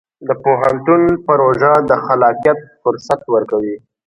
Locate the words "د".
0.27-0.29, 1.89-1.91